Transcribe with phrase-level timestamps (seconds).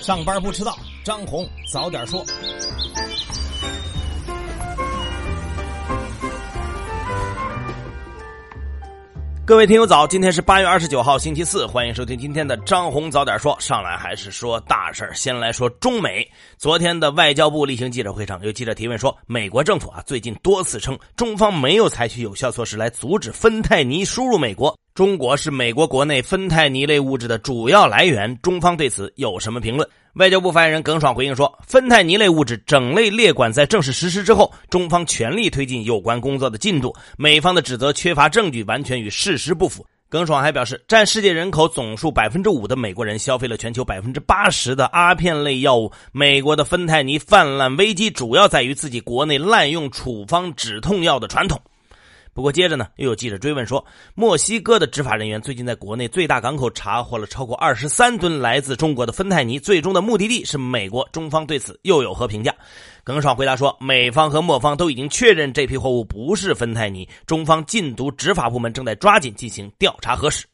[0.00, 0.74] 上班不迟到，
[1.04, 2.24] 张红早点说。
[9.44, 13.54] 各位听友早，今天是八月二十九号，星期四，欢迎收听今天的张红早点说。
[13.60, 16.26] 上来还是说大事先来说中美。
[16.56, 28.36] 昨天的外交部例行记者会上，有记者提问说，美国政府啊最近多次称中方没有采取有效措施来阻止芬太尼输入美国，中国是美国国内芬太尼类物质的主要来源。
[28.42, 29.88] 中方对此有什么评论？
[30.14, 36.92] 外交部发言人耿爽回应说：“芬太尼类物质整类列管在正式实施之后，中方全力推进有关工作的进度。
[37.16, 45.92] 美方的指责缺乏证据，完全与事实不符。”耿爽还表示，占世界人口总数百分之五的美国人消费了全球百分之八十的阿片类药物。
[46.10, 51.62] 美国的芬太尼泛滥危机主要在于自己国内滥用处方止痛药的传统。
[52.32, 53.84] 不过接着呢，又有记者追问说，
[54.14, 61.08] 墨西哥的执法人员最近在国内最大港口查获了超过二十三吨来自中国的芬太尼，最终的目的地是美国。
[61.12, 62.54] 中方对此又有何评价？
[63.02, 70.46] 耿爽回答说，美方和墨方都已经确认这批货物不是芬太尼，中方禁毒执法部门正在抓紧进行调查核实。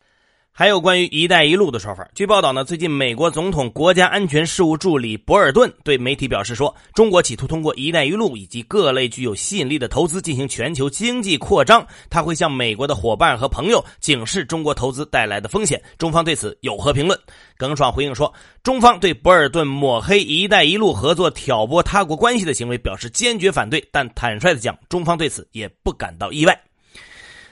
[0.59, 2.09] 还有关于“一带一路”的说法。
[2.15, 11.87] 据报道呢，最近美国总统国家安全事务助理博尔顿对媒体表示说，中国企图通过“一带一路”以及各类具有吸引力的投资进行全球经济扩张。
[12.09, 15.79] 他会向美国的伙伴和朋友警示中国投资带来的风险。
[15.99, 17.21] 中方对此有何评论？
[17.59, 26.59] 耿爽回应说，中方对博尔顿抹黑“一带一路”合作挑拨他国关系的行为表示坚决反对，但坦率的讲，中方对此也不感到意外。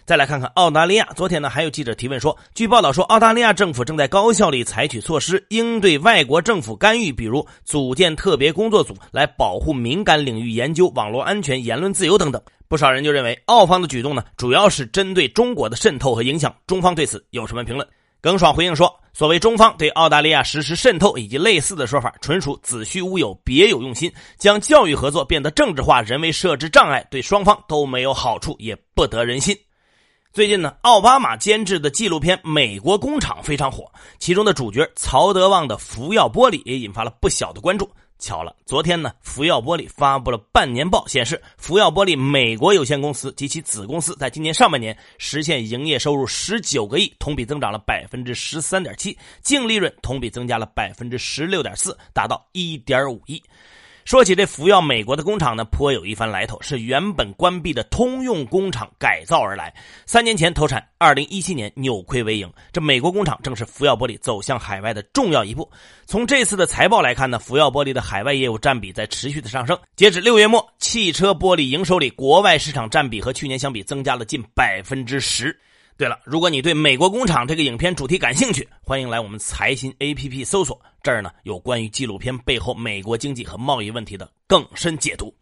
[0.06, 12.42] 再来看看澳大利亚，昨天呢还有记者提问说，据报道说，澳大利亚政府正在高效地采取措施应对外国政府干预，比如组建特别工作组来保护敏感领域研究、网络安全、言论自由等等。
[12.69, 16.55] 不少人就认为，澳方的举动呢主要是针对中国的渗透和影响。
[16.66, 17.88] 中方对此有什么评论？
[18.20, 29.56] 耿爽回应说，所谓中方对澳大利亚实施渗透以及类似的说法，纯属子虚乌有，别有用心，将教育合作变得政治化，人为设置障碍，对双方都没有好处，也不得人心。
[30.34, 37.89] 最近呢，奥巴马监制的纪录片《美国工厂》非常火，其中的主角曹德旺的福耀玻璃也引发了不小的关注。
[38.19, 53.41] 巧了，昨天呢，福耀玻璃发布了半年报，显示福耀玻璃美国有限公司及其子公司在今年上半年实现营业收入十九个亿，同比增长了百分之十三点七，净利润同比增加了百分之十六点四，达到一点五亿。
[54.04, 59.75] 说起这福耀美国的工厂呢，颇有一番来头，是原本关闭的通用工厂改造而来。
[60.04, 62.53] 三年前投产，二零一七年扭亏为盈。
[62.70, 65.70] 这美国工厂正是福耀玻璃走向海外的重要一步。
[66.04, 69.78] 从这次的财报来看呢，福耀玻璃的海外业务占比在持续的上升。
[69.97, 75.59] 截止六月末，汽车玻璃营收里国外市场占比和去年相比增加了近百分之十。
[75.97, 85.33] 对了，如果你对美国工厂这个影片主题感兴趣，欢迎来我们财新 APP 搜索，这儿呢有关于纪录片背后美国经济和贸易问题的更深解读。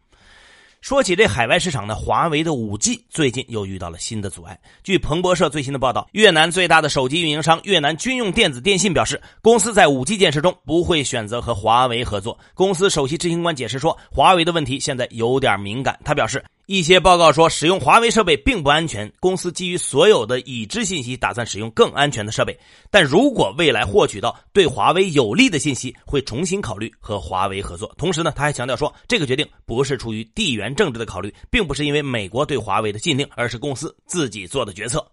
[0.82, 4.60] 说起这海外市场呢，华为的五 G 最近又遇到了新的阻碍。
[4.82, 12.38] 据彭博社最新的报道，越南最大的手机运营商越南军用电子电信表示，公司在五 G 建设中不会选择和华为合作。
[12.52, 15.98] 公司首席执行官解释说，华为的问题现在有点敏感。
[16.04, 16.44] 他表示。
[16.66, 19.12] 一些报告说，使用华为设备并不安全。
[19.18, 22.56] 公司基于所有的已知信息，打算使用更安全的设备。
[22.88, 27.92] 但如果未来获取到对华为有利的信息，会重新考虑和华为合作。
[27.98, 35.04] 同时呢，他还强调说，这个决定不是出于地缘政治的考虑，并不是因为美国对华为的禁令，而是公司自己做的决策。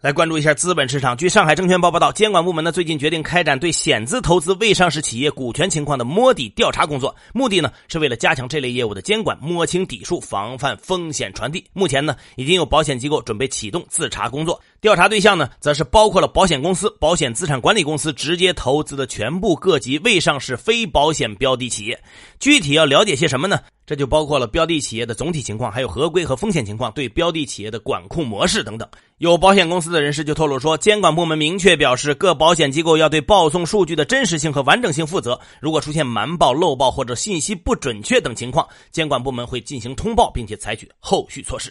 [0.00, 1.14] 来关注一下资本市场。
[1.14, 11.62] 据上海证券报报道，监管部门呢最近决定开展对险资投资未上市企业股权情况的摸底调查工作，目的呢是为了加强这类业务的监管，摸清底数，防范风险传递。
[11.74, 22.02] 目前呢，已经有保险机构准备启动自查工作，调查对象呢则是包括了保险公司、保险资产管理公司直接投资的全部各级未上市非保险标的企业。
[22.38, 23.60] 具体要了解些什么呢？
[23.84, 28.88] 这就包括了标的企业的总体情况，还有合规和风险情况，对标的企业的管控模式等等。
[29.20, 35.38] 有保险公司的人士就透露说，监管部门明确表示，各保险机构要对报送数据的真实性和完整性负责。
[35.60, 41.70] 如果出现瞒报、漏报或者信息不准确等情况，监管部门会进行通报，并且采取后续措施。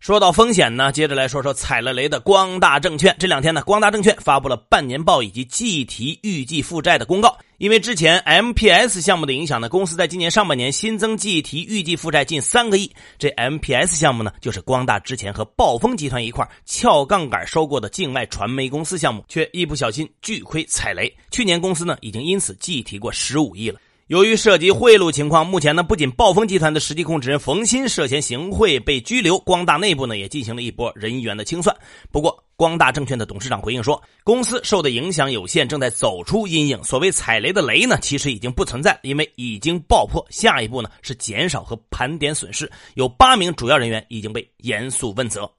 [0.00, 3.14] 说到风险呢，接着来说说踩了雷的光大证券。
[3.16, 7.38] 这两天呢，光大证券发布了半年报以及计提预计负债的公告。
[7.62, 12.92] 因为之前 MPS 项目的影响呢，公司在今年上半年新增计提预计负债近三个亿。
[13.20, 21.16] 这 MPS 项目呢，就是光大之前和暴风集团一块撬杠杆收购的境外传媒公司项目，却一不小心巨亏踩雷。
[21.30, 23.78] 去年公司呢，已经因此计提过十五亿了。
[24.08, 31.74] 由于涉及贿赂情况，目前呢，不仅暴风集团的实际控制人冯鑫涉嫌行贿被拘留，光大内部呢也进行了一波人员的清算。
[32.10, 36.82] 不过，光大证券的董事长回应说，公司受的影响有限，正在走出阴影。
[36.82, 40.24] 所谓踩雷的雷呢，其实已经不存在，因为已经爆破。
[40.30, 45.50] 下一步呢是减少和盘点损失，有八名主要人员已经被严肃问责。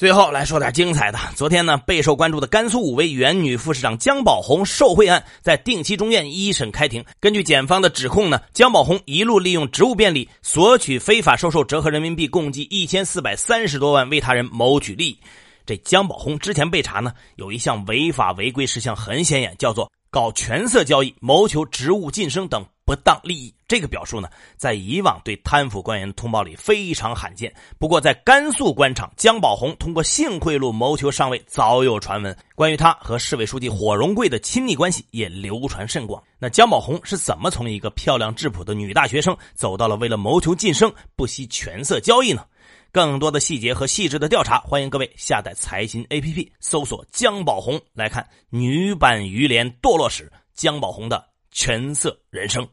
[0.00, 1.18] 最后来说点精彩的。
[1.36, 7.04] 昨天呢，备受关注的甘肃武威原女副市长姜宝红受贿案在定期中院一审开庭。
[7.20, 15.18] 根据检方的指控呢，姜宝红一路利用职务便利，索取非法收受折合人民币共计一千四百三十多万，为他人谋取利益。
[15.66, 22.64] 这姜宝红之前被查呢，有一项违法违规事项很显眼，叫做搞权色交易，谋求职务晋升等。
[22.84, 27.54] 不当利益这个表述呢，在以往对贪腐官员的通报里非常罕见。
[27.78, 32.36] 不过，在甘肃官场，姜宝红通过性贿赂谋求上位早有传闻。
[32.56, 36.20] 关于他和市委书记火荣贵的亲密关系也流传甚广。
[36.36, 42.44] 那姜宝红是怎么从一个漂亮质朴的女大学生，走到了为了谋求晋升不惜权色交易呢？
[42.92, 52.66] 更多的细节和细致的调查，欢迎各位下载财新 APP，搜索姜宝红来看女版于连堕落史，姜宝红的全色人生。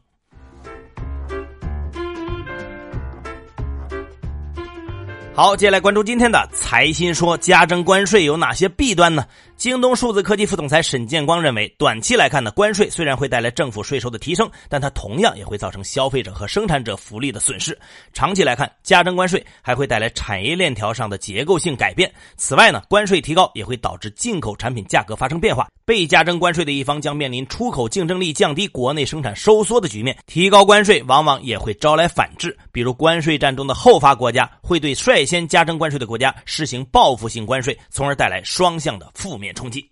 [5.34, 9.24] 好，接下来关注今天的财新说，加征关税有哪些弊端呢？
[9.58, 17.76] 京东数字科技副总裁沈建光认为，短期来看呢，关税虽然会带来政府税收的提升，但它同样也会造成消费者和生产者福利的损失。
[18.12, 22.08] 长期来看，加征关税还会带来产业链条上的结构性改变。
[22.36, 30.16] 此外呢，关税提高也会导致进口产品价格发生变化，被加征关税的一方将面临出口竞争力降低、国内生产收缩的局面。
[30.28, 39.47] 提高关税往往也会招来反制，比如关税战中的后发国家会对率先加征关税的国家实行报复性关税，从而带来双向的负面。
[39.54, 39.90] 冲击，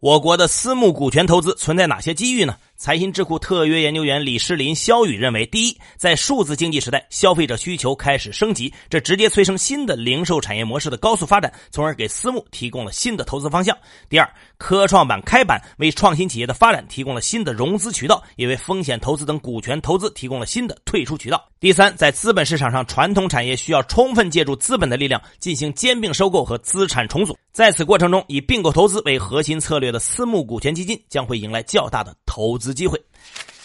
[0.00, 2.56] 我国的私募股权投资存在哪些机遇呢？
[2.84, 13.74] 财新智库特约研究员李诗林、肖宇认为：第一，在数字经济时代，消费者需求开始升级，这直接催生新的零售产业模式的高速发展，从而给私募提供了新的投资方向。
[14.10, 21.42] 第二，科创板开板为创新企业的发展提供了新的融资渠道，也为风险投资等股权投资提供了新的退出渠道。
[21.58, 32.73] 第三，在资本市场上，传统产业需要充分借助资本的力量进行兼并收购和资产重组，在此过程中，以并购投资为核心策略的私募股权基金将会迎来较大的投资。
[32.74, 33.00] 机会，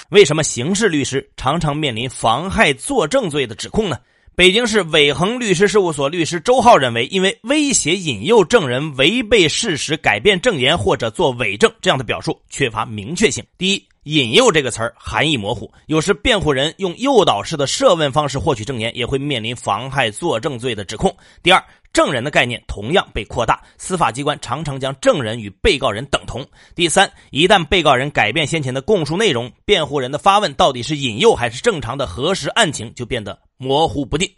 [0.09, 3.97] 为什么刑事律师常常面临妨害作证罪的指控呢？
[4.35, 13.43] 北京市伟恒律师事务所律师周浩认为，因为威胁、引诱证人违背事实、改变证言或者做伪证这样的表述缺乏明确性。
[13.57, 21.13] 第一，引诱这个词儿含义模糊，有时辩护人用诱导式的设问方式获取证言，也会面临妨害作证罪的指控。
[21.43, 21.61] 第二。
[21.91, 26.45] 证人的概念同样被扩大，司法机关常常将证人与被告人等同。
[26.75, 34.29] 第三，一旦被告人改变先前的供述内容，辩护人的发问到底是引诱还是正常的核实案情，就变得模糊不定。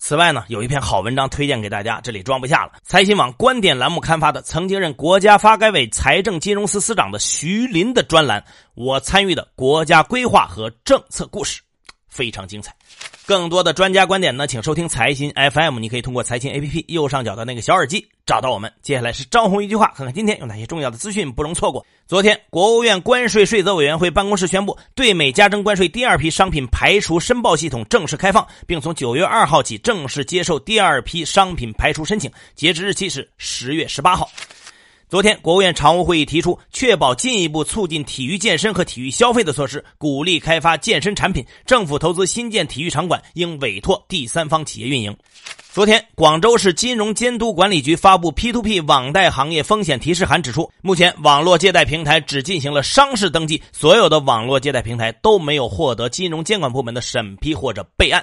[0.00, 2.74] 此外呢，有一篇好文章推荐给大家，这里装不下了。
[2.84, 8.40] 财新网观点栏目刊发的曾经任国家发改委财政金融司司长的徐林的专栏
[8.74, 11.60] 《我参与的国家规划和政策故事》，
[12.08, 12.74] 非常精彩。
[13.28, 15.80] 更多的专家观点呢，请收听财新 FM。
[15.80, 18.72] 你可以通过财新 APP 右上角的那个小耳机找到我们。
[18.80, 21.84] 接下来是张红一句话，看看今天有哪些重要的资讯不容错过。
[22.06, 34.30] 昨天，国务院关税税则委员会办公室宣布，对美加征关税第二批商品排除申报系统正式开放，并从九月二号起正式接受第二批商品排除申请，截止日期是十月十八号。
[35.10, 41.42] 昨天，国务院常务会议提出，确保进一步促进体育健身和体育消费的措施，鼓励开发健身产品。
[41.64, 45.16] 政府投资新建体育场馆，应委托第三方企业运营。
[45.72, 58.22] 昨天，广州市金融监督管理局发布 P2P 网贷行业风险提示函，指出，目前网络借贷平台只进行了商事登记，所有的网络借贷平台都没有获得金融监管部门的审批或者备案。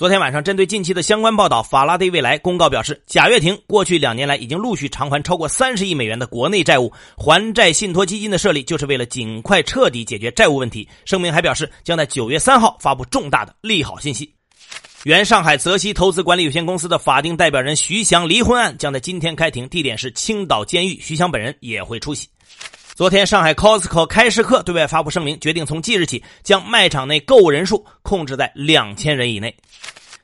[0.00, 10.88] 昨天晚上，针对近期的相关报道，法拉第未来公告表示，贾跃亭过去两年来已经陆续偿还超过三十亿美元的国内债务，还债信托基金的设立就是为了尽快彻底解决债务问题。
[11.04, 14.32] 声明还表示，将在九月三号发布重大的利好信息。
[15.02, 22.26] 原上海泽熙投资管理有限公司的法定代表人徐翔离婚案将在今天开庭，地点是青岛监狱，徐翔本人也会出席。
[22.94, 29.54] 昨天，上海 Costco 开市客对外发布声明，决定从即日起将卖场内购物人数控制在两千人以内。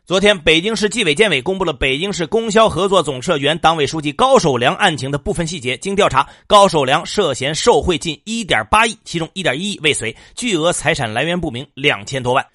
[0.07, 5.77] 昨天，北京市纪委监委公布了北京市供销合作总社原党委书记高守良案情的部分细节。
[5.79, 12.47] 经调查，高守良涉嫌受贿近1.8亿，其中1.1亿未遂，巨额财产来源不明两千多万。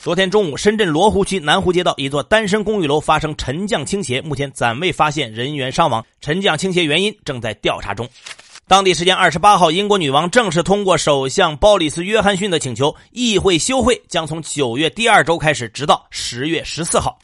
[0.00, 8.08] 昨天中午，深圳罗湖区南湖街道一座单身公寓楼发生沉降倾斜，目前暂未发现人员伤亡，沉降倾斜原因正在调查中。
[8.68, 17.16] 当地时间二十八号，英国女王正式通过首相鲍里斯·约翰逊的请求，议会休会将从九月第二周开始，直到十月十四号。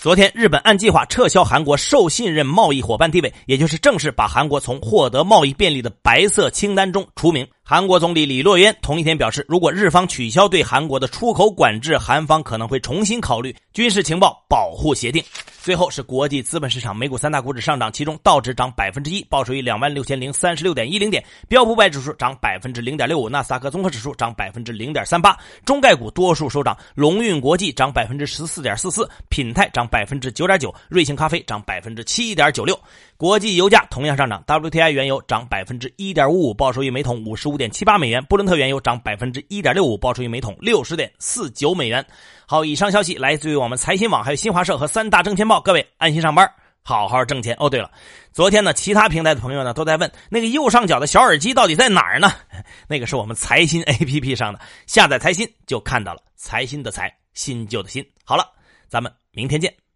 [0.00, 7.46] 昨天，日本按计划撤销韩国受信任贸易伙伴地位，也就是正式把韩国从获得贸易便利的白色清单中除名。
[7.70, 15.22] 韩国总理李洛渊同一天表示，如果日方取消对韩国的出口管制，韩方可能会重新考虑军事情报保护协定。
[15.60, 25.36] 最后是国际资本市场，美股三大股指上涨，其中道指涨百分之一，报收于两万六千零三十六点一零点；标普百指数涨百分之零点六五，纳斯达克综合指数涨百分之零点三八。
[25.66, 32.78] 中概股多数收涨，龙运国际涨百分之十四点四四，品泰涨百分之九点九，瑞幸咖啡涨百分之七点九六。
[33.18, 42.02] 国际油价同样上涨，WTI 原油涨百分之一点五五，报收于每桶五十五点七八美元；布伦特原油涨百分之一点六五，报出于每桶六十点四九美元。
[42.46, 45.60] 好，以上消息来自于我们财新网、还有新华社和三大证券报。
[45.60, 46.50] 各位安心上班，
[46.82, 47.54] 好好挣钱。
[47.58, 47.90] 哦，对了，
[48.32, 52.30] 昨天呢，其他平台的朋友呢都在问那个右上角的小耳机到底在哪儿呢？
[52.88, 56.22] 那个是我们财新 APP 上的，下载财新就看到了。
[56.36, 58.02] 财新的财，新旧的新。
[58.24, 58.44] 好了，
[58.88, 59.87] 咱们明天见。